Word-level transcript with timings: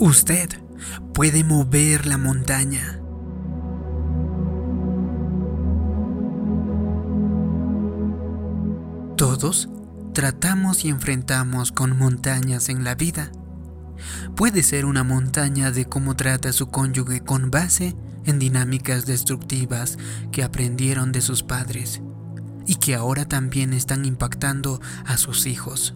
Usted 0.00 0.48
puede 1.12 1.44
mover 1.44 2.06
la 2.06 2.16
montaña. 2.16 2.98
Todos 9.18 9.68
tratamos 10.14 10.86
y 10.86 10.88
enfrentamos 10.88 11.70
con 11.70 11.98
montañas 11.98 12.70
en 12.70 12.82
la 12.82 12.94
vida. 12.94 13.30
Puede 14.36 14.62
ser 14.62 14.86
una 14.86 15.04
montaña 15.04 15.70
de 15.70 15.84
cómo 15.84 16.16
trata 16.16 16.54
su 16.54 16.70
cónyuge 16.70 17.20
con 17.20 17.50
base 17.50 17.94
en 18.24 18.38
dinámicas 18.38 19.04
destructivas 19.04 19.98
que 20.32 20.42
aprendieron 20.42 21.12
de 21.12 21.20
sus 21.20 21.42
padres 21.42 22.00
y 22.66 22.76
que 22.76 22.94
ahora 22.94 23.26
también 23.26 23.74
están 23.74 24.06
impactando 24.06 24.80
a 25.04 25.18
sus 25.18 25.44
hijos. 25.44 25.94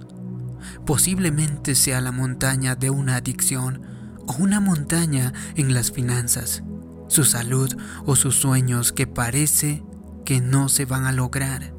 Posiblemente 0.87 1.75
sea 1.75 2.01
la 2.01 2.13
montaña 2.13 2.75
de 2.75 2.91
una 2.91 3.17
adicción 3.17 3.83
o 4.27 4.35
una 4.35 4.61
montaña 4.61 5.33
en 5.55 5.75
las 5.75 5.93
finanzas, 5.93 6.63
su 7.09 7.25
salud 7.25 7.75
o 8.07 8.17
sus 8.17 8.37
sueños 8.37 8.93
que 8.93 9.07
parece 9.07 9.83
que 10.25 10.41
no 10.41 10.69
se 10.69 10.85
van 10.85 11.05
a 11.05 11.13
lograr. 11.13 11.75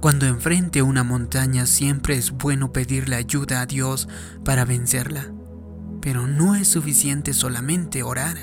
Cuando 0.00 0.26
enfrente 0.26 0.82
una 0.82 1.04
montaña 1.04 1.66
siempre 1.66 2.16
es 2.16 2.30
bueno 2.30 2.72
pedirle 2.72 3.16
ayuda 3.16 3.60
a 3.60 3.66
Dios 3.66 4.08
para 4.44 4.64
vencerla. 4.64 5.32
Pero 6.00 6.26
no 6.26 6.54
es 6.54 6.68
suficiente 6.68 7.32
solamente 7.32 8.02
orar. 8.02 8.36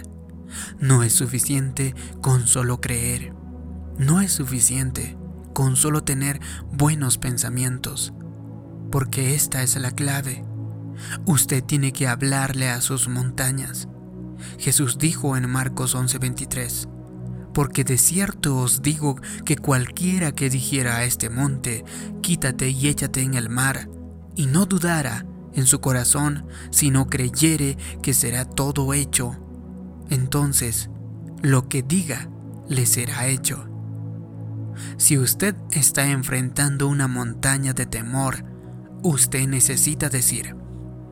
No 0.80 1.04
es 1.04 1.14
suficiente 1.14 1.96
con 2.22 2.48
solo 2.48 2.82
creer. 2.82 3.34
No 3.98 4.22
es 4.22 4.34
suficiente 4.34 5.18
con 5.54 5.76
solo 5.76 6.04
tener 6.04 6.40
buenos 6.72 7.18
pensamientos. 7.18 8.14
Porque 8.94 9.34
esta 9.34 9.64
es 9.64 9.76
la 9.76 9.90
clave. 9.90 10.46
Usted 11.26 11.64
tiene 11.64 11.94
que 11.94 12.08
hablarle 12.08 12.70
a 12.70 12.80
sus 12.80 13.08
montañas. 13.08 13.88
Jesús 14.60 15.00
dijo 15.00 15.36
en 15.36 15.50
Marcos 15.50 15.96
11:23, 15.96 16.88
porque 17.56 17.84
de 17.84 17.98
cierto 17.98 18.56
os 18.56 18.84
digo 18.84 19.16
que 19.46 19.58
cualquiera 19.58 20.32
que 20.32 20.52
dijera 20.52 20.98
a 20.98 21.06
este 21.06 21.32
monte, 21.32 21.84
quítate 22.22 22.70
y 22.70 22.88
échate 22.88 23.24
en 23.24 23.34
el 23.34 23.50
mar, 23.50 23.90
y 24.36 24.46
no 24.46 24.68
dudara 24.68 25.26
en 25.56 25.66
su 25.66 25.82
corazón, 25.82 26.46
sino 26.70 27.08
creyere 27.08 27.78
que 28.04 28.14
será 28.14 28.46
todo 28.46 28.94
hecho, 28.94 29.40
entonces 30.12 30.92
lo 31.42 31.68
que 31.68 31.82
diga 31.82 32.30
le 32.70 32.86
será 32.86 33.26
hecho. 33.26 33.68
Si 34.98 35.18
usted 35.18 35.56
está 35.72 36.06
enfrentando 36.12 36.88
una 36.88 37.08
montaña 37.08 37.74
de 37.74 37.88
temor, 37.88 38.53
usted 39.04 39.48
necesita 39.48 40.10
decir, 40.10 40.56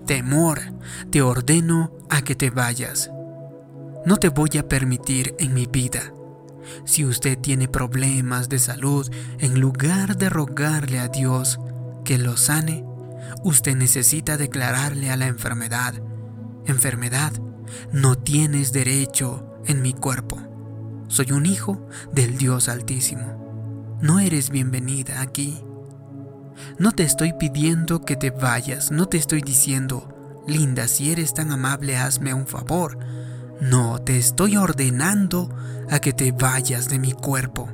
temor, 0.05 0.59
te 1.11 1.21
ordeno 1.21 1.91
a 2.09 2.21
que 2.21 2.35
te 2.35 2.49
vayas. 2.49 3.11
No 4.05 4.17
te 4.17 4.29
voy 4.29 4.57
a 4.57 4.67
permitir 4.67 5.35
en 5.37 5.53
mi 5.53 5.65
vida 5.67 6.13
si 6.85 7.05
usted 7.05 7.37
tiene 7.37 7.67
problemas 7.67 8.49
de 8.49 8.59
salud, 8.59 9.09
en 9.39 9.59
lugar 9.59 10.17
de 10.17 10.29
rogarle 10.29 10.99
a 10.99 11.07
Dios 11.07 11.59
que 12.03 12.17
lo 12.17 12.37
sane, 12.37 12.83
usted 13.43 13.75
necesita 13.75 14.37
declararle 14.37 15.11
a 15.11 15.17
la 15.17 15.27
enfermedad, 15.27 15.93
enfermedad, 16.65 17.33
no 17.91 18.15
tienes 18.15 18.71
derecho 18.71 19.61
en 19.65 19.81
mi 19.81 19.93
cuerpo. 19.93 20.39
Soy 21.07 21.31
un 21.31 21.45
hijo 21.45 21.87
del 22.11 22.37
Dios 22.37 22.69
Altísimo. 22.69 23.97
No 24.01 24.19
eres 24.19 24.49
bienvenida 24.49 25.21
aquí. 25.21 25.61
No 26.77 26.91
te 26.91 27.03
estoy 27.03 27.33
pidiendo 27.33 28.01
que 28.01 28.15
te 28.15 28.31
vayas, 28.31 28.91
no 28.91 29.07
te 29.07 29.17
estoy 29.17 29.41
diciendo, 29.41 30.43
linda, 30.47 30.87
si 30.87 31.11
eres 31.11 31.33
tan 31.33 31.51
amable, 31.51 31.97
hazme 31.97 32.33
un 32.33 32.47
favor. 32.47 32.97
No, 33.59 33.99
te 33.99 34.17
estoy 34.17 34.57
ordenando 34.57 35.53
a 35.89 35.99
que 35.99 36.13
te 36.13 36.31
vayas 36.31 36.89
de 36.89 36.99
mi 36.99 37.11
cuerpo. 37.11 37.69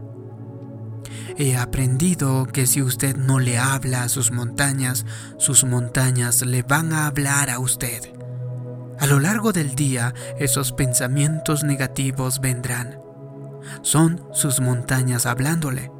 He 1.38 1.56
aprendido 1.56 2.48
que 2.48 2.66
si 2.66 2.81
usted 2.81 3.16
no 3.16 3.40
le 3.40 3.58
habla 3.58 4.03
a 4.03 4.09
sus 4.09 4.31
montañas, 4.31 5.06
sus 5.38 5.64
montañas 5.64 6.46
le 6.46 6.64
van 6.64 6.92
a 6.94 7.06
hablar 7.06 7.50
a 7.50 7.59
usted. 7.59 8.14
A 9.00 9.06
lo 9.06 9.19
largo 9.19 9.54
del 9.54 9.75
día, 9.75 10.16
esos 10.40 10.72
pensamientos 10.72 11.64
negativos 11.64 12.42
vendrán. 12.42 13.00
Son 13.84 14.25
sus 14.34 14.59
montañas 14.59 15.25
hablándole. 15.25 15.92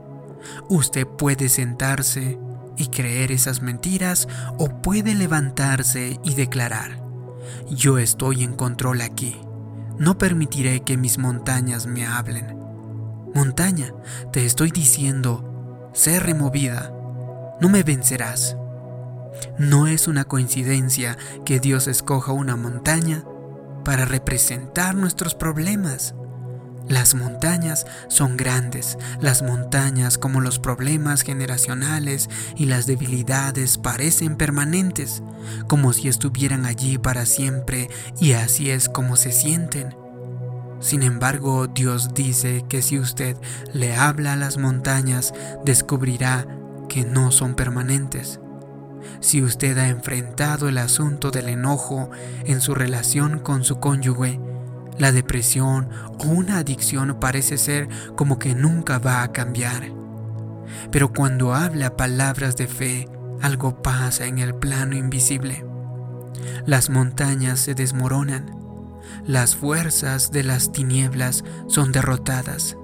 Usted 0.70 1.06
puede 1.06 1.50
sentarse 1.50 2.40
y 2.78 2.88
creer 2.88 3.32
esas 3.32 3.62
mentiras 3.62 4.28
o 4.58 4.82
puede 4.82 5.16
levantarse 5.16 6.20
y 6.24 6.36
declarar, 6.36 7.04
yo 7.70 7.98
estoy 7.98 8.44
en 8.44 8.54
control 8.54 9.02
aquí. 9.02 9.42
No 9.98 10.18
permitiré 10.18 10.82
que 10.82 10.98
mis 10.98 11.18
montañas 11.18 11.88
me 11.88 12.06
hablen. 12.06 12.58
Montaña, 13.34 13.94
te 14.32 14.46
estoy 14.46 14.72
diciendo, 14.72 15.90
sé 15.94 16.20
removida, 16.20 16.94
no 17.60 17.70
me 17.70 17.84
vencerás. 17.84 18.56
No 19.58 19.88
es 19.88 20.08
una 20.08 20.24
coincidencia 20.26 21.18
que 21.46 21.60
Dios 21.60 21.88
escoja 21.88 22.32
una 22.32 22.56
montaña 22.56 23.24
para 23.84 24.06
representar 24.06 24.96
nuestros 24.96 25.36
problemas. 25.36 26.16
Las 26.88 27.16
montañas 27.16 27.86
son 28.08 28.38
grandes, 28.38 28.98
las 29.20 29.42
montañas 29.42 30.18
como 30.18 30.40
los 30.40 30.58
problemas 30.58 31.22
generacionales 31.22 32.30
y 32.56 32.66
las 32.66 32.88
debilidades 32.88 33.78
parecen 33.78 34.38
permanentes, 34.38 35.22
como 35.68 35.92
si 35.92 36.08
estuvieran 36.08 36.66
allí 36.66 36.98
para 36.98 37.26
siempre 37.26 37.90
y 38.22 38.34
así 38.34 38.72
es 38.72 38.88
como 38.88 39.18
se 39.18 39.34
sienten. 39.34 39.96
Sin 40.80 41.04
embargo, 41.04 41.68
Dios 41.68 42.14
dice 42.14 42.64
que 42.70 42.82
si 42.82 43.00
usted 43.00 43.36
le 43.74 43.96
habla 43.96 44.34
a 44.34 44.38
las 44.38 44.58
montañas, 44.58 45.34
descubrirá 45.66 46.46
que 46.88 47.04
no 47.04 47.32
son 47.32 47.56
permanentes. 47.56 48.40
Si 49.20 49.42
usted 49.42 49.78
ha 49.78 49.90
enfrentado 49.90 50.70
el 50.70 50.78
asunto 50.78 51.32
del 51.32 51.50
enojo 51.50 52.12
en 52.46 52.62
su 52.62 52.76
relación 52.76 53.40
con 53.40 53.64
su 53.64 53.80
cónyuge, 53.80 54.40
la 54.98 55.12
depresión 55.12 55.90
o 56.20 56.26
una 56.26 56.58
adicción 56.60 57.18
parece 57.20 57.58
ser 57.58 57.88
como 58.16 58.40
que 58.40 58.56
nunca 58.56 59.00
va 59.00 59.24
a 59.24 59.32
cambiar. 59.32 59.92
Pero 60.92 61.14
cuando 61.14 61.54
habla 61.54 61.96
palabras 61.96 62.56
de 62.56 62.68
fe, 62.68 63.10
algo 63.42 63.82
pasa 63.82 64.26
en 64.26 64.40
el 64.40 64.56
plano 64.56 64.96
invisible. 64.96 65.66
Las 66.66 66.90
montañas 66.90 67.60
se 67.60 67.76
desmoronan, 67.76 68.56
las 69.26 69.56
fuerzas 69.56 70.32
de 70.32 70.44
las 70.44 70.72
tinieblas 70.72 71.44
son 71.68 71.92
derrotadas, 71.92 72.78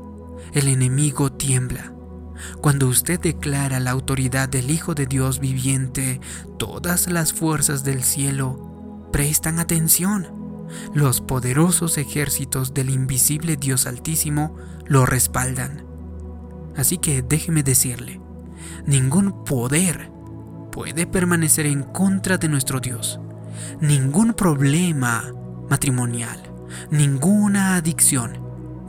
el 0.53 0.67
enemigo 0.67 1.31
tiembla. 1.31 1.93
Cuando 2.61 2.87
usted 2.87 3.19
declara 3.19 3.79
la 3.79 3.91
autoridad 3.91 4.49
del 4.49 4.71
Hijo 4.71 4.95
de 4.95 5.05
Dios 5.05 5.39
viviente, 5.39 6.19
todas 6.57 7.09
las 7.09 7.33
fuerzas 7.33 7.83
del 7.83 8.03
cielo 8.03 9.09
prestan 9.11 9.59
atención 9.59 10.42
los 10.93 11.21
poderosos 11.21 11.97
ejércitos 11.97 12.73
del 12.73 12.89
invisible 12.89 13.57
Dios 13.57 13.87
Altísimo 13.87 14.55
lo 14.85 15.05
respaldan. 15.05 15.85
Así 16.75 16.97
que 16.97 17.21
déjeme 17.21 17.63
decirle, 17.63 18.19
ningún 18.85 19.43
poder 19.43 20.11
puede 20.71 21.05
permanecer 21.05 21.67
en 21.67 21.83
contra 21.83 22.37
de 22.37 22.49
nuestro 22.49 22.79
Dios. 22.79 23.19
Ningún 23.79 24.33
problema 24.33 25.31
matrimonial, 25.69 26.51
ninguna 26.89 27.75
adicción, 27.75 28.39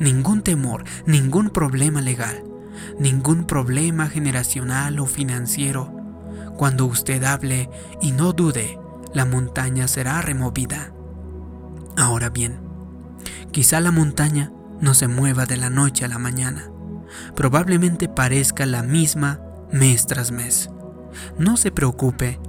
ningún 0.00 0.42
temor, 0.42 0.84
ningún 1.06 1.50
problema 1.50 2.00
legal, 2.00 2.42
ningún 2.98 3.46
problema 3.46 4.08
generacional 4.08 4.98
o 4.98 5.06
financiero. 5.06 5.92
Cuando 6.56 6.86
usted 6.86 7.22
hable 7.24 7.68
y 8.00 8.12
no 8.12 8.32
dude, 8.32 8.78
la 9.12 9.26
montaña 9.26 9.86
será 9.86 10.22
removida. 10.22 10.93
Ahora 11.96 12.28
bien, 12.28 12.60
quizá 13.52 13.80
la 13.80 13.90
montaña 13.90 14.52
no 14.80 14.94
se 14.94 15.08
mueva 15.08 15.46
de 15.46 15.56
la 15.56 15.70
noche 15.70 16.04
a 16.04 16.08
la 16.08 16.18
mañana. 16.18 16.70
Probablemente 17.36 18.08
parezca 18.08 18.66
la 18.66 18.82
misma 18.82 19.40
mes 19.72 20.06
tras 20.06 20.32
mes. 20.32 20.70
No 21.38 21.56
se 21.56 21.70
preocupe, 21.70 22.40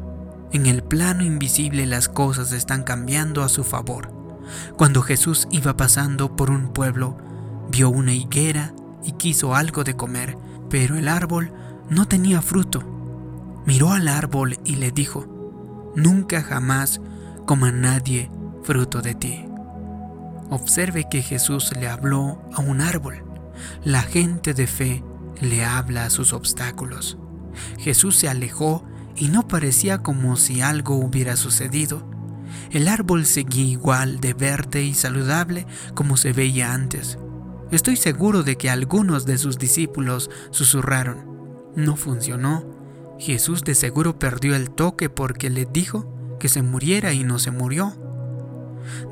en 0.51 0.65
el 0.65 0.83
plano 0.83 1.23
invisible 1.23 1.85
las 1.85 2.09
cosas 2.09 2.51
están 2.51 2.83
cambiando 2.83 3.43
a 3.43 3.49
su 3.49 3.63
favor. 3.63 4.11
Cuando 4.77 5.01
Jesús 5.01 5.47
iba 5.51 5.77
pasando 5.77 6.35
por 6.35 6.49
un 6.49 6.73
pueblo, 6.73 7.17
vio 7.69 7.89
una 7.89 8.13
higuera 8.13 8.73
y 9.03 9.13
quiso 9.13 9.55
algo 9.55 9.83
de 9.83 9.95
comer, 9.95 10.37
pero 10.69 10.95
el 10.97 11.07
árbol 11.07 11.51
no 11.89 12.07
tenía 12.07 12.41
fruto. 12.41 12.83
Miró 13.65 13.91
al 13.91 14.07
árbol 14.07 14.57
y 14.65 14.75
le 14.75 14.91
dijo, 14.91 15.27
Nunca 15.95 16.41
jamás 16.41 16.99
coma 17.45 17.71
nadie 17.71 18.29
fruto 18.65 19.01
de 19.01 19.13
ti. 19.13 19.45
Observe 20.49 21.07
que 21.09 21.21
Jesús 21.21 21.71
le 21.79 21.87
habló 21.87 22.41
a 22.53 22.61
un 22.61 22.81
árbol. 22.81 23.23
La 23.83 24.01
gente 24.01 24.53
de 24.53 24.67
fe 24.67 25.03
le 25.39 25.63
habla 25.63 26.05
a 26.05 26.09
sus 26.09 26.33
obstáculos. 26.33 27.17
Jesús 27.77 28.15
se 28.15 28.27
alejó 28.27 28.83
y 29.15 29.27
no 29.27 29.47
parecía 29.47 29.99
como 29.99 30.35
si 30.35 30.61
algo 30.61 30.95
hubiera 30.95 31.35
sucedido. 31.35 32.07
El 32.71 32.87
árbol 32.87 33.25
seguía 33.25 33.65
igual 33.65 34.19
de 34.19 34.33
verde 34.33 34.83
y 34.83 34.93
saludable 34.93 35.67
como 35.93 36.17
se 36.17 36.33
veía 36.33 36.73
antes. 36.73 37.17
Estoy 37.71 37.95
seguro 37.95 38.43
de 38.43 38.57
que 38.57 38.69
algunos 38.69 39.25
de 39.25 39.37
sus 39.37 39.57
discípulos 39.57 40.29
susurraron, 40.51 41.71
no 41.75 41.95
funcionó. 41.95 42.65
Jesús 43.19 43.63
de 43.63 43.75
seguro 43.75 44.19
perdió 44.19 44.55
el 44.55 44.71
toque 44.71 45.09
porque 45.09 45.49
le 45.49 45.65
dijo 45.65 46.11
que 46.39 46.49
se 46.49 46.61
muriera 46.61 47.13
y 47.13 47.23
no 47.23 47.39
se 47.39 47.51
murió. 47.51 47.95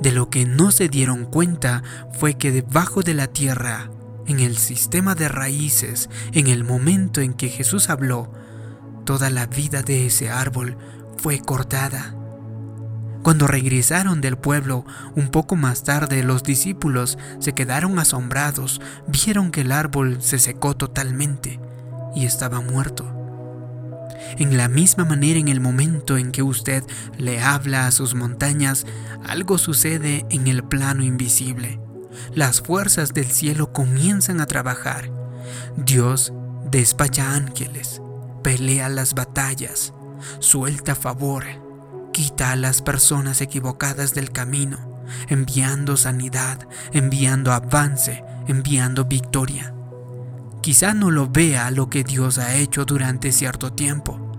De 0.02 0.12
lo 0.12 0.30
que 0.30 0.46
no 0.46 0.72
se 0.72 0.90
dieron 0.90 1.26
cuenta 1.26 1.84
fue 2.12 2.36
que 2.36 2.52
debajo 2.52 3.02
de 3.02 3.14
la 3.14 3.28
tierra, 3.28 3.90
en 4.26 4.40
el 4.40 4.58
sistema 4.58 5.16
de 5.16 5.28
raíces, 5.28 6.10
en 6.32 6.48
el 6.48 6.64
momento 6.64 7.22
en 7.22 7.34
que 7.34 7.50
Jesús 7.50 7.90
habló, 7.90 8.32
toda 9.06 9.30
la 9.30 9.48
vida 9.48 9.82
de 9.82 10.06
ese 10.06 10.30
árbol 10.30 10.78
fue 11.18 11.40
cortada. 11.40 12.16
Cuando 13.24 13.48
regresaron 13.48 14.20
del 14.20 14.38
pueblo 14.38 14.86
un 15.16 15.30
poco 15.30 15.56
más 15.56 15.84
tarde, 15.84 16.24
los 16.24 16.44
discípulos 16.44 17.18
se 17.40 17.54
quedaron 17.54 17.98
asombrados, 17.98 18.82
vieron 19.08 19.52
que 19.52 19.62
el 19.62 19.72
árbol 19.72 20.22
se 20.22 20.40
secó 20.40 20.76
totalmente 20.76 21.60
y 22.16 22.26
estaba 22.26 22.60
muerto. 22.60 23.23
En 24.38 24.58
la 24.58 24.68
misma 24.68 25.06
manera 25.06 25.40
en 25.40 25.48
el 25.48 25.60
momento 25.60 26.18
en 26.18 26.32
que 26.32 26.44
usted 26.44 26.84
le 27.18 27.42
habla 27.42 27.88
a 27.88 27.92
sus 27.92 28.16
montañas, 28.16 28.86
algo 29.26 29.58
sucede 29.58 30.26
en 30.30 30.48
el 30.48 30.64
plano 30.64 31.04
invisible. 31.04 31.80
Las 32.34 32.62
fuerzas 32.62 33.14
del 33.14 33.32
cielo 33.32 33.74
comienzan 33.74 34.42
a 34.42 34.46
trabajar. 34.46 35.12
Dios 35.78 36.34
despacha 36.70 37.34
ángeles, 37.34 38.02
pelea 38.44 38.90
las 38.90 39.14
batallas, 39.14 39.94
suelta 40.40 40.96
favor, 40.96 41.46
quita 42.12 42.52
a 42.52 42.56
las 42.56 42.82
personas 42.82 43.42
equivocadas 43.42 44.14
del 44.14 44.32
camino, 44.32 45.04
enviando 45.30 45.98
sanidad, 45.98 46.68
enviando 46.92 47.52
avance, 47.52 48.24
enviando 48.48 49.06
victoria. 49.06 49.74
Quizá 50.64 50.94
no 50.94 51.12
lo 51.12 51.28
vea 51.28 51.72
lo 51.72 51.90
que 51.90 52.06
Dios 52.06 52.38
ha 52.38 52.56
hecho 52.56 52.86
durante 52.86 53.34
cierto 53.34 53.74
tiempo. 53.74 54.32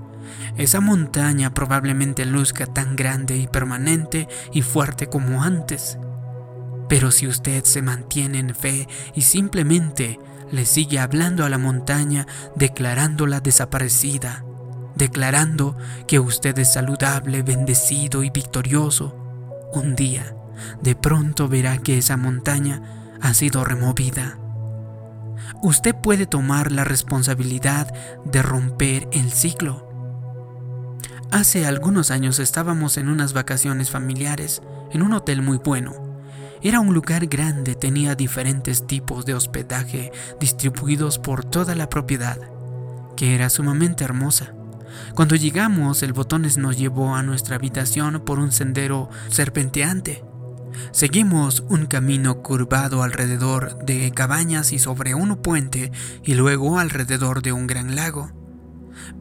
Esa 0.57 0.81
montaña 0.81 1.53
probablemente 1.53 2.25
luzca 2.25 2.65
tan 2.65 2.97
grande 2.97 3.37
y 3.37 3.47
permanente 3.47 4.27
y 4.51 4.63
fuerte 4.63 5.09
como 5.09 5.43
antes. 5.43 5.99
Pero 6.89 7.11
si 7.11 7.27
usted 7.27 7.65
se 7.65 7.83
mantiene 7.83 8.39
en 8.39 8.55
fe 8.55 8.89
y 9.15 9.21
simplemente 9.21 10.19
le 10.51 10.65
sigue 10.65 10.99
hablando 10.99 11.45
a 11.45 11.51
la 11.51 11.59
montaña, 11.59 12.27
declarándola 12.57 13.41
desaparecida, 13.41 14.47
declarando 14.95 15.77
que 16.07 16.21
usted 16.21 16.59
es 16.59 16.73
saludable, 16.73 17.43
bendecido 17.43 18.23
y 18.23 18.31
victorioso, 18.31 19.15
un 19.75 19.95
día, 19.95 20.35
de 20.81 20.97
pronto 20.97 21.49
verá 21.49 21.77
que 21.77 21.99
esa 21.99 22.17
montaña 22.17 22.81
ha 23.21 23.35
sido 23.35 23.63
removida 23.63 24.39
usted 25.63 25.95
puede 25.95 26.27
tomar 26.27 26.73
la 26.73 26.85
responsabilidad 26.85 27.93
de 28.25 28.43
romper 28.43 29.09
el 29.13 29.33
ciclo. 29.33 29.89
Hace 31.31 31.67
algunos 31.67 32.11
años 32.11 32.39
estábamos 32.39 32.97
en 32.97 33.09
unas 33.09 33.33
vacaciones 33.33 33.91
familiares 33.91 34.63
en 34.93 35.03
un 35.03 35.13
hotel 35.13 35.43
muy 35.43 35.59
bueno. 35.59 35.93
Era 36.63 36.81
un 36.81 36.95
lugar 36.95 37.27
grande, 37.27 37.75
tenía 37.75 38.15
diferentes 38.15 38.87
tipos 38.87 39.27
de 39.27 39.35
hospedaje 39.35 40.13
distribuidos 40.41 41.19
por 41.19 41.45
toda 41.45 41.75
la 41.75 41.89
propiedad, 41.89 42.39
que 43.17 43.35
era 43.35 43.51
sumamente 43.51 44.05
hermosa. 44.05 44.55
Cuando 45.15 45.35
llegamos, 45.35 46.03
el 46.03 46.13
botones 46.13 46.57
nos 46.57 46.79
llevó 46.79 47.15
a 47.15 47.23
nuestra 47.23 47.57
habitación 47.57 48.25
por 48.25 48.39
un 48.39 48.53
sendero 48.53 49.11
serpenteante 49.29 50.25
Seguimos 50.93 51.65
un 51.69 51.87
camino 51.87 52.43
curvado 52.43 53.03
alrededor 53.03 53.85
de 53.85 54.11
cabañas 54.13 54.73
y 54.73 54.79
sobre 54.79 55.15
un 55.15 55.37
puente 55.37 55.93
y 56.23 56.35
luego 56.35 56.79
alrededor 56.79 57.43
de 57.43 57.53
un 57.53 57.67
gran 57.67 57.95
lago. 57.95 58.31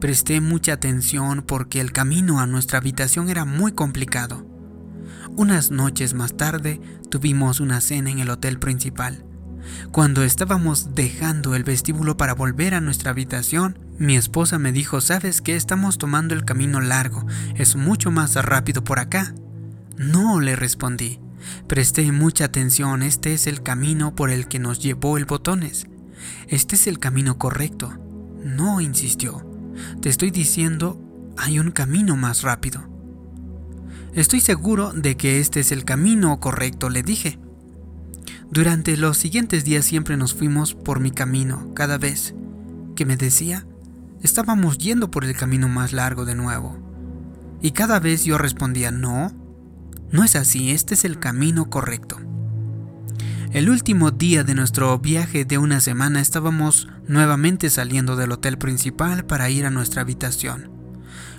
Presté 0.00 0.40
mucha 0.40 0.74
atención 0.74 1.42
porque 1.46 1.80
el 1.80 1.92
camino 1.92 2.40
a 2.40 2.46
nuestra 2.46 2.78
habitación 2.78 3.28
era 3.28 3.44
muy 3.44 3.72
complicado. 3.72 4.46
Unas 5.36 5.70
noches 5.70 6.14
más 6.14 6.36
tarde 6.36 6.80
tuvimos 7.10 7.60
una 7.60 7.80
cena 7.80 8.10
en 8.10 8.20
el 8.20 8.30
hotel 8.30 8.58
principal. 8.58 9.24
Cuando 9.92 10.22
estábamos 10.22 10.94
dejando 10.94 11.54
el 11.54 11.64
vestíbulo 11.64 12.16
para 12.16 12.34
volver 12.34 12.74
a 12.74 12.80
nuestra 12.80 13.10
habitación, 13.10 13.78
mi 13.98 14.16
esposa 14.16 14.58
me 14.58 14.72
dijo, 14.72 15.00
¿sabes 15.00 15.40
que 15.40 15.56
estamos 15.56 15.98
tomando 15.98 16.34
el 16.34 16.44
camino 16.44 16.80
largo? 16.80 17.26
Es 17.54 17.76
mucho 17.76 18.10
más 18.10 18.34
rápido 18.34 18.84
por 18.84 18.98
acá. 18.98 19.34
No, 19.96 20.40
le 20.40 20.56
respondí. 20.56 21.20
Presté 21.66 22.10
mucha 22.12 22.46
atención, 22.46 23.02
este 23.02 23.34
es 23.34 23.46
el 23.46 23.62
camino 23.62 24.14
por 24.14 24.30
el 24.30 24.48
que 24.48 24.58
nos 24.58 24.80
llevó 24.80 25.16
el 25.18 25.24
botones. 25.24 25.86
Este 26.48 26.76
es 26.76 26.86
el 26.86 26.98
camino 26.98 27.38
correcto. 27.38 27.98
No, 28.42 28.80
insistió. 28.80 29.46
Te 30.00 30.08
estoy 30.08 30.30
diciendo, 30.30 31.00
hay 31.36 31.58
un 31.58 31.70
camino 31.70 32.16
más 32.16 32.42
rápido. 32.42 32.88
Estoy 34.14 34.40
seguro 34.40 34.92
de 34.92 35.16
que 35.16 35.40
este 35.40 35.60
es 35.60 35.72
el 35.72 35.84
camino 35.84 36.38
correcto, 36.38 36.88
le 36.88 37.02
dije. 37.02 37.38
Durante 38.50 38.96
los 38.96 39.16
siguientes 39.16 39.64
días 39.64 39.84
siempre 39.84 40.16
nos 40.16 40.34
fuimos 40.34 40.74
por 40.74 41.00
mi 41.00 41.10
camino. 41.10 41.72
Cada 41.74 41.98
vez 41.98 42.34
que 42.94 43.06
me 43.06 43.16
decía, 43.16 43.66
estábamos 44.22 44.78
yendo 44.78 45.10
por 45.10 45.24
el 45.24 45.36
camino 45.36 45.68
más 45.68 45.92
largo 45.92 46.24
de 46.24 46.36
nuevo. 46.36 46.78
Y 47.60 47.72
cada 47.72 47.98
vez 47.98 48.24
yo 48.24 48.38
respondía, 48.38 48.90
no, 48.90 49.32
no 50.14 50.22
es 50.22 50.36
así, 50.36 50.70
este 50.70 50.94
es 50.94 51.04
el 51.04 51.18
camino 51.18 51.68
correcto. 51.68 52.18
El 53.50 53.68
último 53.68 54.12
día 54.12 54.44
de 54.44 54.54
nuestro 54.54 54.96
viaje 55.00 55.44
de 55.44 55.58
una 55.58 55.80
semana 55.80 56.20
estábamos 56.20 56.86
nuevamente 57.08 57.68
saliendo 57.68 58.14
del 58.14 58.30
hotel 58.30 58.56
principal 58.56 59.26
para 59.26 59.50
ir 59.50 59.66
a 59.66 59.70
nuestra 59.70 60.02
habitación. 60.02 60.70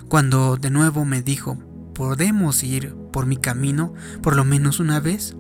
Cuando 0.10 0.58
de 0.58 0.72
nuevo 0.72 1.06
me 1.06 1.22
dijo, 1.22 1.58
¿podemos 1.94 2.64
ir 2.64 2.94
por 3.14 3.28
mi 3.28 3.38
camino 3.38 3.94
por 4.22 4.36
lo 4.36 4.44
menos 4.44 4.82
una 4.82 5.00
vez? 5.00 5.38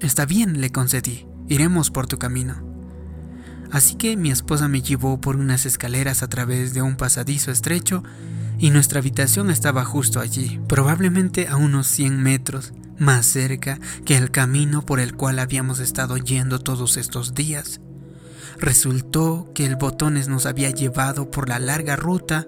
Está 0.00 0.24
bien, 0.24 0.62
le 0.62 0.72
concedí, 0.72 1.26
iremos 1.48 1.90
por 1.90 2.06
tu 2.06 2.16
camino. 2.16 2.66
Así 3.70 3.96
que 3.96 4.16
mi 4.16 4.30
esposa 4.30 4.68
me 4.68 4.80
llevó 4.80 5.20
por 5.20 5.36
unas 5.36 5.66
escaleras 5.66 6.22
a 6.22 6.28
través 6.28 6.72
de 6.72 6.80
un 6.80 6.96
pasadizo 6.96 7.50
estrecho 7.50 8.02
y 8.58 8.70
nuestra 8.70 9.00
habitación 9.00 9.50
estaba 9.50 9.84
justo 9.84 10.20
allí, 10.20 10.60
probablemente 10.68 11.48
a 11.48 11.56
unos 11.56 11.86
100 11.88 12.22
metros 12.22 12.72
más 12.98 13.26
cerca 13.26 13.78
que 14.04 14.16
el 14.16 14.30
camino 14.30 14.82
por 14.82 15.00
el 15.00 15.14
cual 15.14 15.38
habíamos 15.38 15.80
estado 15.80 16.16
yendo 16.16 16.58
todos 16.58 16.96
estos 16.96 17.34
días. 17.34 17.80
Resultó 18.58 19.50
que 19.54 19.66
el 19.66 19.76
botones 19.76 20.28
nos 20.28 20.46
había 20.46 20.70
llevado 20.70 21.30
por 21.30 21.48
la 21.48 21.58
larga 21.58 21.96
ruta 21.96 22.46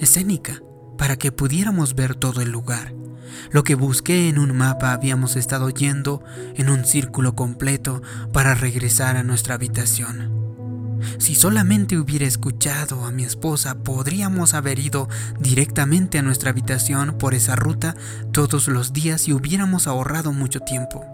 escénica 0.00 0.60
para 0.98 1.16
que 1.16 1.32
pudiéramos 1.32 1.94
ver 1.94 2.14
todo 2.16 2.40
el 2.40 2.50
lugar. 2.50 2.92
Lo 3.50 3.62
que 3.62 3.74
busqué 3.74 4.28
en 4.28 4.38
un 4.38 4.56
mapa 4.56 4.92
habíamos 4.92 5.36
estado 5.36 5.70
yendo 5.70 6.22
en 6.56 6.70
un 6.70 6.84
círculo 6.84 7.34
completo 7.34 8.02
para 8.32 8.54
regresar 8.54 9.16
a 9.16 9.22
nuestra 9.22 9.54
habitación. 9.54 10.33
Si 11.18 11.34
solamente 11.34 11.98
hubiera 11.98 12.26
escuchado 12.26 13.04
a 13.04 13.10
mi 13.10 13.24
esposa, 13.24 13.76
podríamos 13.76 14.54
haber 14.54 14.78
ido 14.78 15.08
directamente 15.38 16.18
a 16.18 16.22
nuestra 16.22 16.50
habitación 16.50 17.16
por 17.18 17.34
esa 17.34 17.56
ruta 17.56 17.94
todos 18.32 18.68
los 18.68 18.92
días 18.92 19.28
y 19.28 19.32
hubiéramos 19.32 19.86
ahorrado 19.86 20.32
mucho 20.32 20.60
tiempo. 20.60 21.04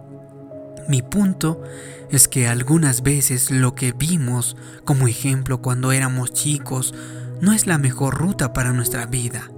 Mi 0.89 1.03
punto 1.03 1.63
es 2.11 2.27
que 2.27 2.49
algunas 2.49 3.03
veces 3.03 3.51
lo 3.51 3.75
que 3.75 3.93
vimos 3.93 4.57
como 4.85 5.07
ejemplo 5.07 5.63
cuando 5.63 5.93
éramos 5.93 6.33
chicos 6.33 6.95
no 7.41 7.53
es 7.53 7.67
la 7.67 7.79
mejor 7.79 8.19
ruta 8.19 8.53
para 8.53 8.73
nuestra 8.73 9.07
vida. 9.07 9.51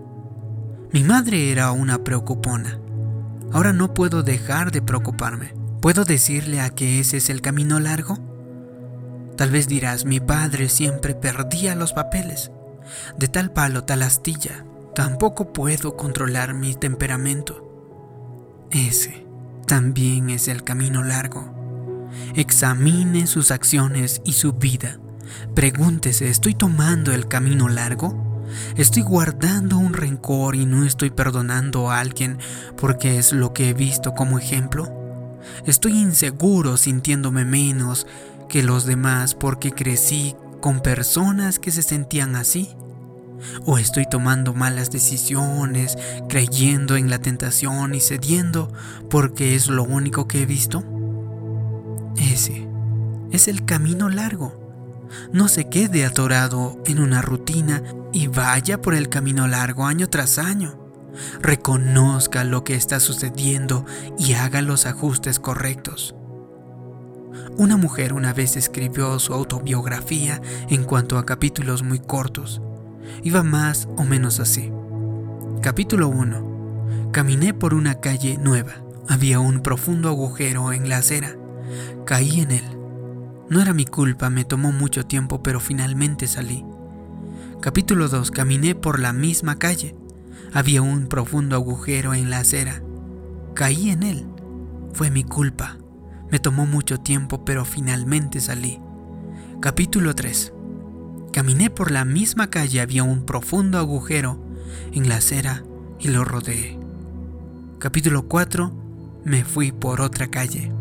Mi 0.93 1.05
madre 1.05 1.51
era 1.51 1.73
una 1.73 2.05
preocupona. 2.05 2.79
Ahora 3.51 3.73
no 3.73 3.95
puedo 3.95 4.23
dejar 4.23 4.73
de 4.73 4.83
preocuparme. 4.83 5.55
¿Puedo 5.81 6.05
decirle 6.05 6.61
a 6.61 6.71
que 6.71 7.01
ese 7.01 7.17
es 7.17 7.31
el 7.31 7.41
camino 7.41 7.81
largo? 7.81 8.32
Tal 9.37 9.51
vez 9.51 9.69
dirás, 9.69 10.05
mi 10.05 10.21
padre 10.21 10.69
siempre 10.69 11.15
perdía 11.15 11.75
los 11.75 11.93
papeles. 11.93 12.51
De 13.17 13.29
tal 13.29 13.51
palo, 13.53 13.85
tal 13.85 14.03
astilla. 14.03 14.65
Tampoco 14.95 15.53
puedo 15.53 15.97
controlar 15.97 16.55
mi 16.55 16.75
temperamento. 16.75 17.69
Ese 18.71 19.27
también 19.67 20.31
es 20.31 20.49
el 20.49 20.65
camino 20.65 21.03
largo. 21.03 21.63
Examine 22.35 23.27
sus 23.27 23.51
acciones 23.51 24.21
y 24.25 24.35
su 24.35 24.53
vida. 24.53 24.99
Pregúntese, 25.55 26.29
¿estoy 26.29 26.55
tomando 26.55 27.13
el 27.13 27.27
camino 27.27 27.69
largo? 27.69 28.47
¿Estoy 28.77 29.03
guardando 29.03 29.79
un 29.79 29.95
rencor 29.95 30.57
y 30.57 30.67
no 30.67 30.85
estoy 30.85 31.11
perdonando 31.11 31.91
a 31.91 32.01
alguien 32.01 32.39
porque 32.77 33.19
es 33.19 33.33
lo 33.33 33.55
que 33.55 33.71
he 33.71 33.75
visto 33.75 34.13
como 34.13 34.39
ejemplo? 34.39 34.93
¿Estoy 35.67 35.99
inseguro 35.99 36.77
sintiéndome 36.77 37.45
menos 37.45 38.07
que 38.53 38.63
los 38.63 38.85
demás 38.85 39.35
porque 39.35 39.73
crecí 39.73 40.37
con 40.61 40.81
personas 40.81 41.59
que 41.59 41.71
se 41.71 41.81
sentían 41.81 42.37
así? 42.37 42.69
¿O 43.65 43.79
estoy 43.79 44.05
tomando 44.05 44.53
malas 44.53 44.91
decisiones, 44.91 45.97
creyendo 46.29 46.97
en 46.97 47.09
la 47.09 47.19
tentación 47.19 47.95
y 47.95 48.01
cediendo 48.01 48.71
porque 49.09 49.55
es 49.55 49.69
lo 49.69 49.85
único 49.85 50.29
que 50.29 50.43
he 50.43 50.47
visto? 50.47 50.85
Ese 52.19 52.69
es 53.31 53.49
el 53.49 53.65
camino 53.65 54.11
largo. 54.11 55.09
No 55.33 55.49
se 55.49 55.71
quede 55.71 56.05
atorado 56.05 56.77
en 56.85 56.99
una 56.99 57.23
rutina 57.23 57.83
y 58.13 58.27
vaya 58.27 58.83
por 58.83 58.93
el 58.93 59.09
camino 59.09 59.49
largo 59.49 59.87
año 59.87 60.11
tras 60.11 60.37
año. 60.37 60.79
Reconozca 61.41 62.45
lo 62.45 62.65
que 62.65 62.75
está 62.75 63.01
sucediendo 63.01 63.87
y 64.19 64.35
haga 64.35 64.61
los 64.61 64.85
ajustes 64.85 65.41
correctos. 65.41 66.15
Una 67.57 67.77
mujer 67.77 68.13
una 68.13 68.33
vez 68.33 68.57
escribió 68.57 69.19
su 69.19 69.35
autobiografía 69.35 70.41
en 70.69 70.85
cuanto 70.85 71.19
a 71.19 71.27
capítulos 71.27 71.83
muy 71.83 71.99
cortos. 71.99 72.61
Iba 73.23 73.43
más 73.43 73.89
o 73.97 74.05
menos 74.05 74.41
así. 74.41 74.73
Capítulo 75.61 76.09
1. 76.09 77.11
Caminé 77.13 77.55
por 77.55 77.75
una 77.75 78.01
calle 78.01 78.39
nueva. 78.39 78.73
Había 79.09 79.41
un 79.41 79.61
profundo 79.61 80.09
agujero 80.09 80.73
en 80.73 80.89
la 80.89 80.99
acera. 80.99 81.37
Caí 82.07 82.41
en 82.41 82.53
él. 82.53 82.65
No 83.49 83.61
era 83.61 83.75
mi 83.75 83.85
culpa, 83.85 84.31
me 84.31 84.45
tomó 84.45 84.73
mucho 84.73 85.05
tiempo, 85.05 85.43
pero 85.43 85.61
finalmente 85.61 86.27
salí. 86.27 86.65
Capítulo 87.61 88.09
2. 88.09 88.31
Caminé 88.31 88.75
por 88.75 88.99
la 88.99 89.13
misma 89.13 89.59
calle. 89.59 89.95
Había 90.53 90.83
un 90.83 91.07
profundo 91.07 91.57
agujero 91.57 92.15
en 92.15 92.31
la 92.31 92.39
acera. 92.39 92.83
Caí 93.55 93.91
en 93.91 94.03
él. 94.03 94.27
Fue 94.95 95.11
mi 95.11 95.23
culpa. 95.23 95.79
Me 96.33 96.39
tomó 96.39 96.65
mucho 96.65 96.99
tiempo, 96.99 97.45
pero 97.45 97.67
finalmente 97.67 98.41
salí. 98.41 98.81
Capítulo 99.61 100.15
3. 100.15 100.55
Caminé 101.31 101.69
por 101.69 101.91
la 101.91 102.07
misma 102.07 102.49
calle, 102.49 102.81
había 102.81 103.03
un 103.03 103.27
profundo 103.27 103.77
agujero 103.77 104.43
en 104.93 105.11
la 105.11 105.17
acera 105.17 105.63
y 106.01 106.09
lo 106.09 106.25
rodeé. 106.25 106.79
Capítulo 107.79 108.29
4. 108.29 108.73
Me 109.27 109.45
fui 109.45 109.73
por 109.73 110.01
otra 110.01 110.29
calle. 110.29 110.73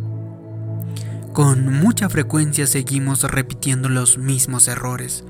Con 1.33 1.67
mucha 1.81 2.07
frecuencia 2.07 2.65
seguimos 2.65 3.23
repitiendo 3.23 3.89
los 3.89 4.17
mismos 4.17 4.69
errores, 4.69 5.25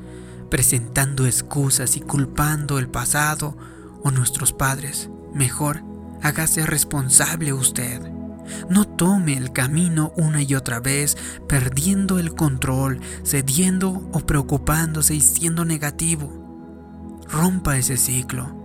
presentando 0.51 1.25
excusas 1.25 1.97
y 1.97 1.99
culpando 1.99 2.77
el 2.77 2.89
pasado 2.89 3.57
o 4.03 4.11
nuestros 4.11 4.53
padres. 4.53 5.09
Mejor, 5.33 5.81
hágase 6.21 6.67
responsable 6.67 7.53
usted. 7.53 8.20
No 8.69 8.85
tome 8.85 9.37
el 9.37 9.51
camino 9.51 10.13
una 10.17 10.41
y 10.41 10.55
otra 10.55 10.79
vez, 10.79 11.17
perdiendo 11.47 12.19
el 12.19 12.35
control, 12.35 12.99
cediendo 13.23 14.09
o 14.13 14.19
preocupándose 14.21 15.15
y 15.15 15.21
siendo 15.21 15.65
negativo. 15.65 17.21
Rompa 17.29 17.77
ese 17.77 17.97
ciclo. 17.97 18.59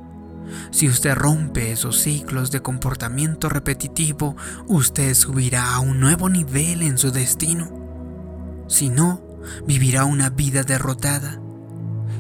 Si 0.70 0.88
usted 0.88 1.14
rompe 1.14 1.72
esos 1.72 1.98
ciclos 1.98 2.50
de 2.50 2.62
comportamiento 2.62 3.48
repetitivo, 3.48 4.36
usted 4.68 5.14
subirá 5.14 5.74
a 5.74 5.80
un 5.80 5.98
nuevo 5.98 6.28
nivel 6.28 6.82
en 6.82 6.98
su 6.98 7.10
destino. 7.10 8.64
Si 8.68 8.88
no, 8.88 9.20
vivirá 9.66 10.04
una 10.04 10.30
vida 10.30 10.62
derrotada 10.62 11.40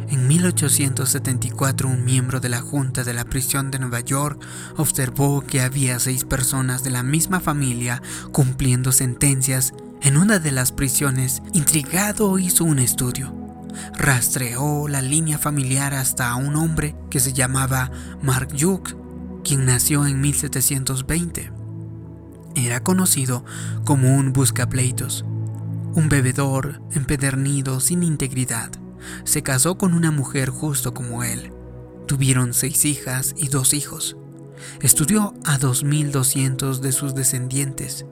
en 0.08 0.28
1874 0.28 1.88
un 1.88 2.04
miembro 2.04 2.40
de 2.40 2.48
la 2.48 2.60
Junta 2.60 3.02
de 3.02 3.12
la 3.12 3.24
Prisión 3.24 3.70
de 3.70 3.78
Nueva 3.78 4.00
York 4.00 4.40
observó 4.76 5.40
que 5.40 5.60
había 5.60 5.98
seis 5.98 6.24
personas 6.24 6.84
de 6.84 6.90
la 6.90 7.02
misma 7.02 7.40
familia 7.40 8.02
cumpliendo 8.32 8.92
sentencias 8.92 9.74
en 10.02 10.16
una 10.16 10.38
de 10.38 10.52
las 10.52 10.72
prisiones. 10.72 11.42
Intrigado 11.52 12.38
hizo 12.38 12.64
un 12.64 12.78
estudio. 12.78 13.34
Rastreó 13.94 14.88
la 14.88 15.02
línea 15.02 15.38
familiar 15.38 15.92
hasta 15.94 16.34
un 16.36 16.56
hombre 16.56 16.94
que 17.10 17.20
se 17.20 17.32
llamaba 17.32 17.90
Mark 18.22 18.54
Yuke, 18.54 18.96
quien 19.42 19.66
nació 19.66 20.06
en 20.06 20.20
1720. 20.20 21.52
Era 22.54 22.82
conocido 22.82 23.44
como 23.84 24.16
un 24.16 24.32
buscapleitos, 24.32 25.24
un 25.94 26.08
bebedor 26.08 26.80
empedernido 26.92 27.80
sin 27.80 28.02
integridad 28.02 28.70
se 29.24 29.42
casó 29.42 29.78
con 29.78 29.94
una 29.94 30.10
mujer 30.10 30.50
justo 30.50 30.94
como 30.94 31.24
él. 31.24 31.52
Tuvieron 32.06 32.54
seis 32.54 32.84
hijas 32.84 33.34
y 33.36 33.48
dos 33.48 33.74
hijos. 33.74 34.16
Estudió 34.80 35.34
a 35.44 35.58
2.200 35.58 36.78
de 36.78 36.92
sus 36.92 37.14
descendientes. 37.14 38.06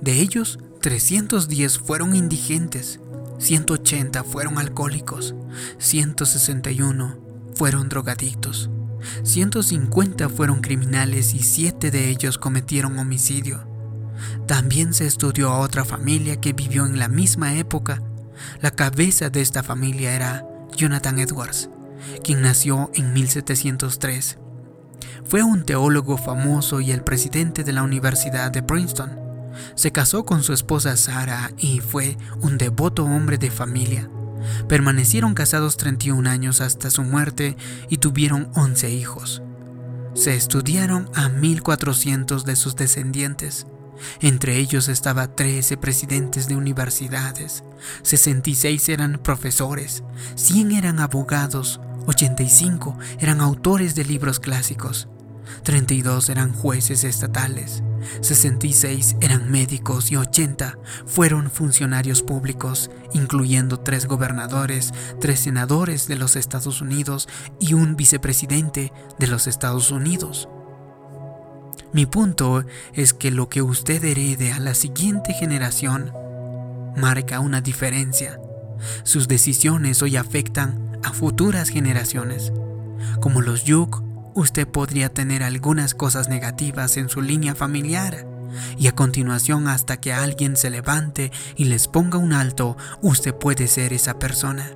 De 0.00 0.20
ellos, 0.20 0.58
310 0.80 1.78
fueron 1.78 2.14
indigentes, 2.14 3.00
180 3.38 4.24
fueron 4.24 4.58
alcohólicos, 4.58 5.34
161 5.78 7.18
fueron 7.54 7.88
drogadictos, 7.88 8.70
150 9.22 10.28
fueron 10.28 10.60
criminales 10.60 11.34
y 11.34 11.40
7 11.40 11.90
de 11.90 12.08
ellos 12.08 12.38
cometieron 12.38 12.98
homicidio. 12.98 13.66
También 14.46 14.94
se 14.94 15.06
estudió 15.06 15.50
a 15.50 15.60
otra 15.60 15.84
familia 15.84 16.40
que 16.40 16.52
vivió 16.52 16.86
en 16.86 16.98
la 16.98 17.08
misma 17.08 17.54
época 17.54 18.02
la 18.60 18.70
cabeza 18.70 19.30
de 19.30 19.40
esta 19.40 19.62
familia 19.62 20.14
era 20.14 20.46
Jonathan 20.76 21.18
Edwards, 21.18 21.70
quien 22.22 22.42
nació 22.42 22.90
en 22.94 23.12
1703. 23.12 24.38
Fue 25.24 25.42
un 25.42 25.64
teólogo 25.64 26.16
famoso 26.16 26.80
y 26.80 26.90
el 26.90 27.02
presidente 27.02 27.64
de 27.64 27.72
la 27.72 27.82
Universidad 27.82 28.50
de 28.50 28.62
Princeton. 28.62 29.18
Se 29.74 29.92
casó 29.92 30.24
con 30.24 30.42
su 30.42 30.52
esposa 30.52 30.96
Sara 30.96 31.50
y 31.58 31.80
fue 31.80 32.16
un 32.40 32.58
devoto 32.58 33.04
hombre 33.04 33.38
de 33.38 33.50
familia. 33.50 34.08
Permanecieron 34.68 35.34
casados 35.34 35.76
31 35.76 36.28
años 36.28 36.60
hasta 36.60 36.90
su 36.90 37.02
muerte 37.02 37.56
y 37.88 37.98
tuvieron 37.98 38.50
11 38.54 38.90
hijos. 38.90 39.42
Se 40.14 40.34
estudiaron 40.34 41.10
a 41.14 41.28
1400 41.28 42.44
de 42.44 42.56
sus 42.56 42.76
descendientes. 42.76 43.66
Entre 44.20 44.56
ellos 44.56 44.88
estaba 44.88 45.34
13 45.34 45.76
presidentes 45.76 46.48
de 46.48 46.56
universidades, 46.56 47.64
66 48.02 48.88
eran 48.88 49.20
profesores, 49.22 50.02
100 50.34 50.72
eran 50.72 51.00
abogados, 51.00 51.80
85 52.06 52.98
eran 53.20 53.40
autores 53.40 53.94
de 53.94 54.04
libros 54.04 54.40
clásicos, 54.40 55.08
32 55.62 56.28
eran 56.28 56.52
jueces 56.52 57.04
estatales, 57.04 57.82
66 58.20 59.16
eran 59.20 59.50
médicos 59.50 60.10
y 60.10 60.16
80 60.16 60.78
fueron 61.06 61.50
funcionarios 61.50 62.22
públicos, 62.22 62.90
incluyendo 63.12 63.80
tres 63.80 64.06
gobernadores, 64.06 64.92
tres 65.20 65.40
senadores 65.40 66.08
de 66.08 66.16
los 66.16 66.36
Estados 66.36 66.80
Unidos 66.80 67.28
y 67.60 67.74
un 67.74 67.96
vicepresidente 67.96 68.92
de 69.18 69.26
los 69.26 69.46
Estados 69.46 69.90
Unidos. 69.90 70.48
Mi 71.92 72.04
punto 72.04 72.64
es 72.92 73.14
que 73.14 73.30
lo 73.30 73.48
que 73.48 73.62
usted 73.62 74.04
herede 74.04 74.52
a 74.52 74.58
la 74.58 74.74
siguiente 74.74 75.32
generación 75.32 76.12
marca 76.96 77.40
una 77.40 77.60
diferencia. 77.60 78.38
Sus 79.04 79.26
decisiones 79.26 80.02
hoy 80.02 80.16
afectan 80.16 80.98
a 81.02 81.12
futuras 81.12 81.70
generaciones. 81.70 82.52
Como 83.20 83.40
los 83.40 83.64
Yuk, 83.64 84.02
usted 84.34 84.68
podría 84.68 85.08
tener 85.08 85.42
algunas 85.42 85.94
cosas 85.94 86.28
negativas 86.28 86.96
en 86.96 87.08
su 87.08 87.22
línea 87.22 87.54
familiar. 87.54 88.26
Y 88.76 88.88
a 88.88 88.94
continuación, 88.94 89.68
hasta 89.68 89.98
que 89.98 90.12
alguien 90.12 90.56
se 90.56 90.70
levante 90.70 91.32
y 91.56 91.64
les 91.64 91.88
ponga 91.88 92.18
un 92.18 92.32
alto, 92.32 92.76
usted 93.02 93.34
puede 93.34 93.66
ser 93.66 93.92
esa 93.92 94.18
persona. 94.18 94.70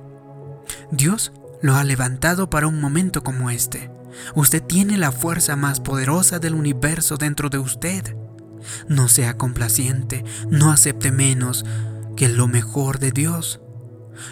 Dios 0.91 1.31
lo 1.61 1.75
ha 1.75 1.83
levantado 1.83 2.49
para 2.49 2.67
un 2.67 2.79
momento 2.79 3.23
como 3.23 3.49
este. 3.49 3.89
Usted 4.35 4.63
tiene 4.63 4.97
la 4.97 5.11
fuerza 5.11 5.55
más 5.55 5.79
poderosa 5.79 6.39
del 6.39 6.53
universo 6.55 7.17
dentro 7.17 7.49
de 7.49 7.59
usted. 7.59 8.15
No 8.87 9.07
sea 9.07 9.37
complaciente, 9.37 10.23
no 10.49 10.71
acepte 10.71 11.11
menos 11.11 11.65
que 12.15 12.29
lo 12.29 12.47
mejor 12.47 12.99
de 12.99 13.11
Dios. 13.11 13.59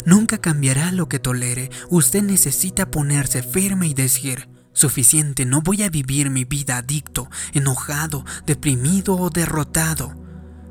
Nunca 0.05 0.38
cambiará 0.38 0.91
lo 0.91 1.09
que 1.09 1.19
tolere. 1.19 1.69
Usted 1.89 2.23
necesita 2.23 2.91
ponerse 2.91 3.43
firme 3.43 3.88
y 3.88 3.93
decir, 3.93 4.50
suficiente, 4.73 5.45
no 5.45 5.61
voy 5.61 5.83
a 5.83 5.89
vivir 5.89 6.29
mi 6.29 6.45
vida 6.45 6.77
adicto, 6.77 7.29
enojado, 7.53 8.25
deprimido 8.45 9.15
o 9.15 9.29
derrotado. 9.29 10.15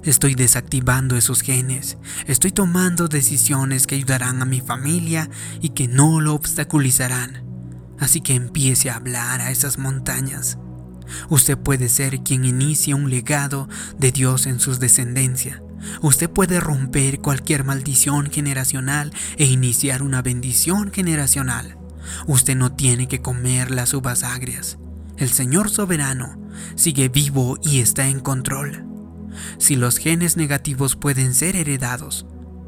Estoy 0.03 0.35
desactivando 0.35 1.17
esos 1.17 1.43
genes. 1.43 1.99
Estoy 2.27 2.53
tomando 2.53 3.09
decisiones 3.09 3.87
que 3.87 3.97
ayudarán 3.97 4.41
a 4.41 4.47
mi 4.47 4.61
familia 4.61 5.29
y 5.61 5.71
que 5.71 5.89
no 5.89 6.21
lo 6.21 6.35
obstaculizarán. 6.35 7.50
Así 8.01 8.21
que 8.21 8.35
empiece 8.35 8.91
a 8.91 8.97
hablar 8.97 9.41
a 9.41 9.51
esas 9.51 9.79
montañas. 9.79 10.59
Usted 11.29 11.59
puede 11.59 11.89
ser 11.89 12.21
quien 12.21 12.45
inicie 12.45 12.95
un 12.95 13.11
legado 13.11 13.69
de 13.99 14.13
Dios 14.13 14.47
en 14.47 14.59
sus 14.61 14.81
descendencia. 14.81 15.63
Usted 16.03 16.29
puede 16.29 16.61
romper 16.61 17.21
cualquier 17.21 17.65
maldición 17.65 18.31
generacional 18.31 19.13
e 19.37 19.45
iniciar 19.45 20.03
una 20.03 20.23
bendición 20.23 20.93
generacional. 20.93 21.79
Usted 22.27 22.57
no 22.57 22.73
tiene 22.73 23.09
que 23.09 23.21
comer 23.21 23.71
las 23.71 23.95
uvas 23.95 24.23
agrias. 24.25 24.79
El 25.17 25.31
Señor 25.31 25.71
soberano 25.71 26.41
sigue 26.77 27.09
vivo 27.09 27.59
y 27.63 27.81
está 27.81 28.09
en 28.09 28.21
control. 28.21 28.85
Si 29.59 29.77
los 29.77 29.99
genes 29.99 30.37
negativos 30.37 30.97
pueden 30.97 31.35
ser 31.35 31.57
heredados, 31.57 32.27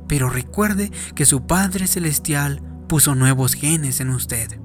pero 0.08 0.28
recuerde 0.28 0.90
que 1.14 1.26
su 1.26 1.46
Padre 1.46 1.86
Celestial 1.86 2.62
puso 2.88 3.14
nuevos 3.14 3.54
genes 3.54 4.00
en 4.00 4.10
usted. 4.10 4.62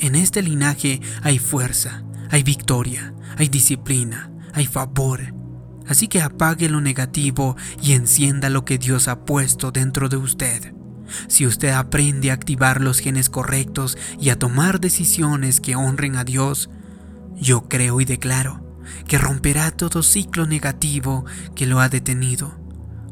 En 0.00 0.14
este 0.14 0.42
linaje 0.42 1.00
hay 1.22 1.38
fuerza, 1.38 2.02
hay 2.30 2.42
victoria, 2.42 3.12
hay 3.36 3.48
disciplina, 3.48 4.32
hay 4.54 4.66
favor. 4.66 5.34
Así 5.86 6.08
que 6.08 6.22
apague 6.22 6.70
lo 6.70 6.80
negativo 6.80 7.54
y 7.82 7.92
encienda 7.92 8.48
lo 8.48 8.64
que 8.64 8.78
Dios 8.78 9.08
ha 9.08 9.26
puesto 9.26 9.72
dentro 9.72 10.08
de 10.08 10.16
usted. 10.16 10.74
Si 11.28 11.46
usted 11.46 11.70
aprende 11.70 12.30
a 12.30 12.34
activar 12.34 12.80
los 12.80 13.00
genes 13.00 13.28
correctos 13.28 13.98
y 14.18 14.30
a 14.30 14.38
tomar 14.38 14.80
decisiones 14.80 15.60
que 15.60 15.76
honren 15.76 16.16
a 16.16 16.24
Dios, 16.24 16.70
yo 17.36 17.68
creo 17.68 18.00
y 18.00 18.06
declaro 18.06 18.64
que 19.06 19.18
romperá 19.18 19.70
todo 19.70 20.02
ciclo 20.02 20.46
negativo 20.46 21.26
que 21.54 21.66
lo 21.66 21.80
ha 21.80 21.88
detenido. 21.88 22.59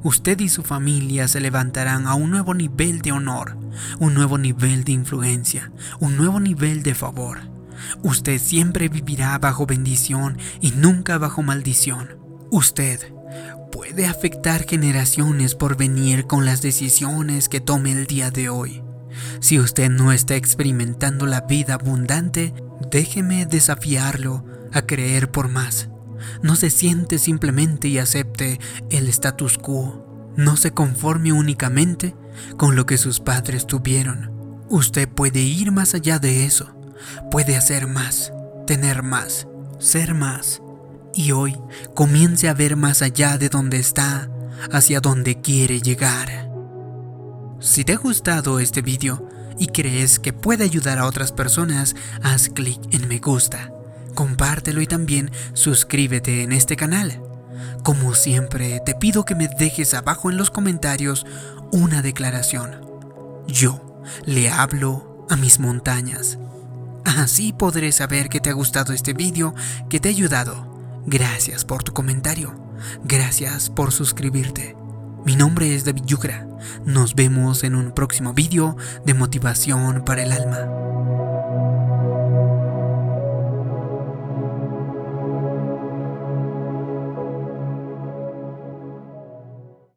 Usted 0.02 0.38
y 0.40 0.48
su 0.48 0.62
familia 0.62 1.26
se 1.26 1.40
levantarán 1.40 2.06
a 2.06 2.14
un 2.14 2.30
nuevo 2.30 2.54
nivel 2.54 3.00
de 3.00 3.10
honor, 3.12 3.56
un 3.98 4.14
nuevo 4.14 4.38
nivel 4.38 4.84
de 4.84 4.92
influencia, 4.92 5.72
un 5.98 6.16
nuevo 6.16 6.38
nivel 6.38 6.84
de 6.84 6.94
favor. 6.94 7.38
Usted 8.02 8.40
siempre 8.40 8.88
vivirá 8.88 9.36
bajo 9.38 9.66
bendición 9.66 10.38
y 10.60 10.70
nunca 10.72 11.18
bajo 11.18 11.42
maldición. 11.42 12.16
Usted 12.50 13.12
puede 13.72 14.06
afectar 14.06 14.64
generaciones 14.68 15.54
por 15.54 15.76
venir 15.76 16.26
con 16.26 16.44
las 16.44 16.62
decisiones 16.62 17.48
que 17.48 17.60
tome 17.60 17.92
el 17.92 18.06
día 18.06 18.30
de 18.30 18.48
hoy. 18.48 18.82
Si 19.40 19.58
usted 19.58 19.90
no 19.90 20.12
está 20.12 20.36
experimentando 20.36 21.26
la 21.26 21.40
vida 21.42 21.74
abundante, 21.74 22.54
déjeme 22.90 23.46
desafiarlo 23.46 24.44
a 24.72 24.82
creer 24.82 25.30
por 25.30 25.48
más. 25.48 25.88
No 26.42 26.56
se 26.56 26.70
siente 26.70 27.18
simplemente 27.18 27.88
y 27.88 27.98
acepte 27.98 28.60
el 28.90 29.08
status 29.08 29.58
quo. 29.58 30.32
No 30.36 30.56
se 30.56 30.72
conforme 30.72 31.32
únicamente 31.32 32.14
con 32.56 32.76
lo 32.76 32.86
que 32.86 32.98
sus 32.98 33.20
padres 33.20 33.66
tuvieron. 33.66 34.30
Usted 34.68 35.08
puede 35.08 35.40
ir 35.40 35.72
más 35.72 35.94
allá 35.94 36.18
de 36.18 36.44
eso. 36.44 36.74
Puede 37.30 37.56
hacer 37.56 37.86
más, 37.86 38.32
tener 38.66 39.02
más, 39.02 39.48
ser 39.78 40.14
más. 40.14 40.62
Y 41.14 41.32
hoy 41.32 41.56
comience 41.94 42.48
a 42.48 42.54
ver 42.54 42.76
más 42.76 43.02
allá 43.02 43.38
de 43.38 43.48
donde 43.48 43.78
está, 43.78 44.30
hacia 44.72 45.00
donde 45.00 45.40
quiere 45.40 45.80
llegar. 45.80 46.50
Si 47.60 47.84
te 47.84 47.94
ha 47.94 47.96
gustado 47.96 48.60
este 48.60 48.82
video 48.82 49.28
y 49.58 49.66
crees 49.68 50.18
que 50.18 50.32
puede 50.32 50.64
ayudar 50.64 50.98
a 50.98 51.06
otras 51.06 51.32
personas, 51.32 51.96
haz 52.22 52.48
clic 52.48 52.80
en 52.92 53.08
me 53.08 53.18
gusta 53.18 53.72
compártelo 54.18 54.80
y 54.80 54.88
también 54.88 55.30
suscríbete 55.52 56.42
en 56.42 56.50
este 56.50 56.74
canal. 56.74 57.22
Como 57.84 58.14
siempre, 58.14 58.80
te 58.84 58.96
pido 58.96 59.24
que 59.24 59.36
me 59.36 59.46
dejes 59.46 59.94
abajo 59.94 60.28
en 60.28 60.36
los 60.36 60.50
comentarios 60.50 61.24
una 61.70 62.02
declaración. 62.02 62.84
Yo 63.46 64.02
le 64.26 64.50
hablo 64.50 65.24
a 65.30 65.36
mis 65.36 65.60
montañas. 65.60 66.36
Así 67.04 67.52
podré 67.52 67.92
saber 67.92 68.28
que 68.28 68.40
te 68.40 68.50
ha 68.50 68.54
gustado 68.54 68.92
este 68.92 69.12
vídeo, 69.12 69.54
que 69.88 70.00
te 70.00 70.08
ha 70.08 70.10
ayudado. 70.10 71.00
Gracias 71.06 71.64
por 71.64 71.84
tu 71.84 71.92
comentario. 71.92 72.74
Gracias 73.04 73.70
por 73.70 73.92
suscribirte. 73.92 74.76
Mi 75.24 75.36
nombre 75.36 75.76
es 75.76 75.84
David 75.84 76.06
Yugra. 76.06 76.44
Nos 76.84 77.14
vemos 77.14 77.62
en 77.62 77.76
un 77.76 77.92
próximo 77.92 78.34
vídeo 78.34 78.76
de 79.06 79.14
motivación 79.14 80.04
para 80.04 80.24
el 80.24 80.32
alma. 80.32 81.17